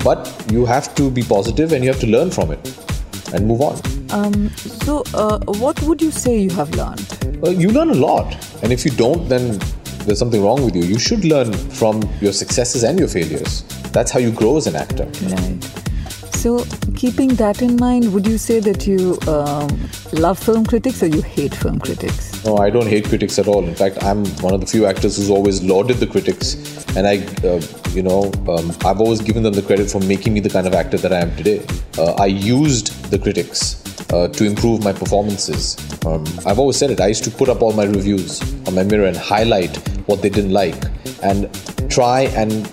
but 0.04 0.34
you 0.52 0.66
have 0.66 0.96
to 0.96 1.12
be 1.12 1.22
positive 1.22 1.72
and 1.72 1.84
you 1.84 1.92
have 1.92 2.00
to 2.02 2.08
learn 2.08 2.32
from 2.32 2.52
it 2.52 2.86
and 3.34 3.48
move 3.48 3.62
on. 3.62 3.80
Um, 4.10 4.50
so, 4.56 5.04
uh, 5.14 5.40
what 5.64 5.82
would 5.84 6.02
you 6.02 6.12
say 6.12 6.38
you 6.40 6.50
have 6.52 6.74
learned? 6.76 7.40
Well, 7.42 7.54
you 7.54 7.70
learn 7.70 7.90
a 7.90 7.96
lot, 7.96 8.36
and 8.64 8.72
if 8.72 8.86
you 8.86 8.92
don't, 8.92 9.28
then 9.30 9.60
there's 10.06 10.20
something 10.20 10.42
wrong 10.42 10.64
with 10.64 10.76
you. 10.76 10.84
You 10.84 11.00
should 11.00 11.26
learn 11.26 11.54
from 11.54 12.02
your 12.22 12.34
successes 12.34 12.84
and 12.84 12.98
your 12.98 13.08
failures. 13.08 13.64
That's 13.92 14.12
how 14.12 14.20
you 14.20 14.32
grow 14.32 14.58
as 14.58 14.68
an 14.68 14.76
actor. 14.76 15.06
Right. 15.06 15.64
So, 16.36 16.64
keeping 16.96 17.36
that 17.36 17.62
in 17.62 17.76
mind, 17.76 18.14
would 18.14 18.28
you 18.28 18.38
say 18.38 18.60
that 18.60 18.86
you 18.88 19.18
um, 19.28 19.90
love 20.14 20.38
film 20.38 20.66
critics 20.66 21.02
or 21.02 21.08
you 21.08 21.22
hate 21.22 21.54
film 21.54 21.80
critics? 21.80 22.35
No, 22.46 22.58
I 22.58 22.70
don't 22.70 22.86
hate 22.86 23.06
critics 23.06 23.40
at 23.40 23.48
all. 23.48 23.66
In 23.66 23.74
fact, 23.74 24.04
I'm 24.04 24.24
one 24.42 24.54
of 24.54 24.62
the 24.62 24.68
few 24.68 24.86
actors 24.86 25.18
who's 25.18 25.32
always 25.32 25.64
lauded 25.64 25.98
the 25.98 26.06
critics, 26.06 26.54
and 26.96 27.08
I, 27.08 27.26
uh, 27.44 27.60
you 27.90 28.04
know, 28.04 28.32
um, 28.48 28.72
I've 28.86 29.02
always 29.02 29.20
given 29.20 29.42
them 29.42 29.54
the 29.54 29.64
credit 29.64 29.90
for 29.90 30.00
making 30.02 30.36
me 30.36 30.42
the 30.42 30.50
kind 30.50 30.68
of 30.68 30.76
actor 30.76 30.98
that 30.98 31.12
I 31.12 31.22
am 31.22 31.36
today. 31.36 31.66
Uh, 31.98 32.14
I 32.20 32.28
used 32.28 33.10
the 33.10 33.18
critics 33.18 33.82
uh, 34.14 34.28
to 34.28 34.46
improve 34.46 34.84
my 34.84 34.94
performances. 34.94 35.76
Um, 36.06 36.24
I've 36.46 36.60
always 36.60 36.78
said 36.78 36.92
it. 36.92 37.02
I 37.02 37.08
used 37.08 37.24
to 37.24 37.32
put 37.32 37.50
up 37.50 37.64
all 37.64 37.74
my 37.74 37.86
reviews 37.86 38.44
on 38.68 38.76
my 38.76 38.84
mirror 38.84 39.06
and 39.06 39.18
highlight 39.18 39.76
what 40.08 40.22
they 40.22 40.30
didn't 40.30 40.54
like, 40.54 40.86
and 41.24 41.50
try 41.90 42.22
and 42.36 42.70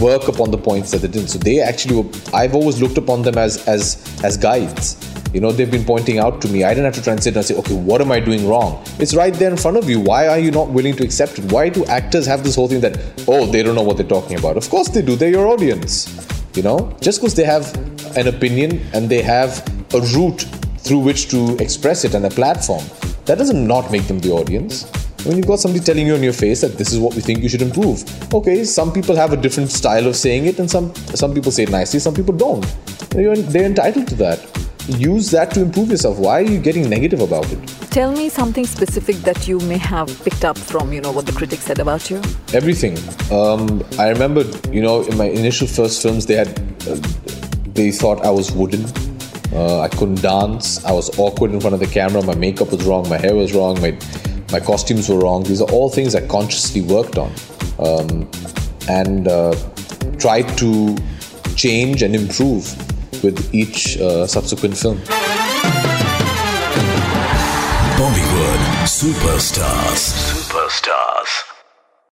work 0.00 0.28
upon 0.28 0.50
the 0.50 0.56
points 0.56 0.92
that 0.92 0.98
they 0.98 1.08
didn't. 1.08 1.28
So 1.28 1.38
they 1.38 1.60
actually, 1.60 1.96
were, 1.96 2.10
I've 2.32 2.54
always 2.54 2.80
looked 2.80 2.96
upon 2.96 3.20
them 3.20 3.36
as 3.36 3.68
as 3.68 4.02
as 4.24 4.38
guides. 4.38 4.96
You 5.32 5.40
know, 5.40 5.52
they've 5.52 5.70
been 5.70 5.84
pointing 5.84 6.18
out 6.18 6.40
to 6.42 6.48
me. 6.48 6.64
I 6.64 6.70
didn't 6.70 6.86
have 6.86 6.94
to 6.94 7.02
try 7.02 7.12
and 7.12 7.22
sit 7.22 7.36
and 7.36 7.44
say, 7.44 7.54
okay, 7.54 7.74
what 7.74 8.00
am 8.00 8.10
I 8.10 8.18
doing 8.18 8.48
wrong? 8.48 8.84
It's 8.98 9.14
right 9.14 9.32
there 9.32 9.50
in 9.50 9.56
front 9.56 9.76
of 9.76 9.88
you. 9.88 10.00
Why 10.00 10.26
are 10.26 10.38
you 10.38 10.50
not 10.50 10.70
willing 10.70 10.96
to 10.96 11.04
accept 11.04 11.38
it? 11.38 11.52
Why 11.52 11.68
do 11.68 11.84
actors 11.86 12.26
have 12.26 12.42
this 12.42 12.56
whole 12.56 12.66
thing 12.66 12.80
that, 12.80 12.98
oh, 13.28 13.46
they 13.46 13.62
don't 13.62 13.76
know 13.76 13.82
what 13.82 13.96
they're 13.96 14.06
talking 14.06 14.38
about? 14.38 14.56
Of 14.56 14.68
course 14.68 14.88
they 14.88 15.02
do. 15.02 15.14
They're 15.14 15.30
your 15.30 15.46
audience. 15.46 16.08
You 16.56 16.64
know, 16.64 16.96
just 17.00 17.20
because 17.20 17.36
they 17.36 17.44
have 17.44 17.72
an 18.16 18.26
opinion 18.26 18.80
and 18.92 19.08
they 19.08 19.22
have 19.22 19.64
a 19.94 20.00
route 20.00 20.44
through 20.78 20.98
which 20.98 21.28
to 21.28 21.56
express 21.58 22.04
it 22.04 22.14
and 22.14 22.26
a 22.26 22.30
platform, 22.30 22.84
that 23.26 23.38
doesn't 23.38 23.64
not 23.64 23.92
make 23.92 24.08
them 24.08 24.18
the 24.18 24.32
audience. 24.32 24.90
When 25.24 25.36
you've 25.36 25.46
got 25.46 25.60
somebody 25.60 25.84
telling 25.84 26.08
you 26.08 26.14
on 26.14 26.22
your 26.22 26.32
face 26.32 26.62
that 26.62 26.76
this 26.76 26.92
is 26.92 26.98
what 26.98 27.14
we 27.14 27.20
think 27.20 27.42
you 27.42 27.48
should 27.48 27.62
improve, 27.62 28.02
okay, 28.34 28.64
some 28.64 28.90
people 28.90 29.14
have 29.14 29.32
a 29.32 29.36
different 29.36 29.70
style 29.70 30.06
of 30.06 30.16
saying 30.16 30.46
it, 30.46 30.58
and 30.58 30.68
some 30.68 30.94
some 31.14 31.34
people 31.34 31.52
say 31.52 31.64
it 31.64 31.70
nicely, 31.70 32.00
some 32.00 32.14
people 32.14 32.34
don't. 32.34 32.66
You're, 33.14 33.36
they're 33.36 33.66
entitled 33.66 34.08
to 34.08 34.14
that. 34.16 34.49
Use 34.88 35.30
that 35.30 35.50
to 35.52 35.62
improve 35.62 35.90
yourself. 35.90 36.18
Why 36.18 36.40
are 36.40 36.42
you 36.42 36.58
getting 36.58 36.88
negative 36.88 37.20
about 37.20 37.50
it? 37.52 37.68
Tell 37.90 38.12
me 38.12 38.28
something 38.28 38.66
specific 38.66 39.16
that 39.16 39.46
you 39.46 39.58
may 39.60 39.78
have 39.78 40.08
picked 40.24 40.44
up 40.44 40.58
from, 40.58 40.92
you 40.92 41.00
know, 41.00 41.12
what 41.12 41.26
the 41.26 41.32
critics 41.32 41.64
said 41.64 41.78
about 41.78 42.10
you. 42.10 42.16
Everything. 42.52 42.96
Um, 43.30 43.84
I 43.98 44.08
remember, 44.08 44.42
you 44.70 44.82
know, 44.82 45.02
in 45.02 45.16
my 45.16 45.26
initial 45.26 45.66
first 45.66 46.02
films, 46.02 46.26
they 46.26 46.34
had, 46.34 46.48
uh, 46.88 46.96
they 47.74 47.90
thought 47.90 48.24
I 48.24 48.30
was 48.30 48.52
wooden. 48.52 48.84
Uh, 49.52 49.80
I 49.80 49.88
couldn't 49.88 50.22
dance. 50.22 50.84
I 50.84 50.92
was 50.92 51.18
awkward 51.18 51.52
in 51.52 51.60
front 51.60 51.74
of 51.74 51.80
the 51.80 51.86
camera. 51.86 52.22
My 52.22 52.36
makeup 52.36 52.70
was 52.70 52.84
wrong. 52.84 53.08
My 53.08 53.18
hair 53.18 53.34
was 53.34 53.52
wrong. 53.52 53.80
My 53.80 53.98
my 54.52 54.58
costumes 54.58 55.08
were 55.08 55.18
wrong. 55.18 55.44
These 55.44 55.60
are 55.60 55.70
all 55.70 55.88
things 55.88 56.14
I 56.14 56.26
consciously 56.26 56.82
worked 56.82 57.18
on 57.18 57.32
um, 57.78 58.28
and 58.88 59.28
uh, 59.28 59.54
tried 60.18 60.56
to 60.58 60.96
change 61.54 62.02
and 62.02 62.14
improve 62.16 62.66
with 63.22 63.54
each 63.54 63.98
uh, 63.98 64.26
subsequent 64.26 64.76
film. 64.76 64.98
Bollywood 67.96 68.62
superstars. 68.86 70.39